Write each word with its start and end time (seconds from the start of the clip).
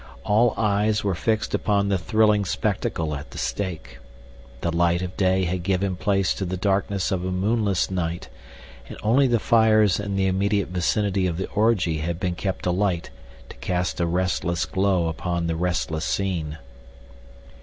All 0.23 0.55
eyes 0.57 1.03
were 1.03 1.13
fixed 1.13 1.53
upon 1.53 1.89
the 1.89 1.97
thrilling 1.99 2.43
spectacle 2.43 3.13
at 3.13 3.29
the 3.29 3.37
stake. 3.37 3.99
The 4.61 4.71
light 4.71 5.03
of 5.03 5.15
day 5.15 5.43
had 5.43 5.61
given 5.61 5.95
place 5.95 6.33
to 6.33 6.43
the 6.43 6.57
darkness 6.57 7.11
of 7.11 7.23
a 7.23 7.31
moonless 7.31 7.91
night, 7.91 8.27
and 8.89 8.97
only 9.03 9.27
the 9.27 9.37
fires 9.37 9.99
in 9.99 10.15
the 10.15 10.25
immediate 10.25 10.69
vicinity 10.69 11.27
of 11.27 11.37
the 11.37 11.47
orgy 11.49 11.99
had 11.99 12.19
been 12.19 12.33
kept 12.33 12.65
alight 12.65 13.11
to 13.49 13.55
cast 13.57 13.99
a 13.99 14.07
restless 14.07 14.65
glow 14.65 15.07
upon 15.07 15.45
the 15.45 15.55
restless 15.55 16.03
scene. 16.03 16.57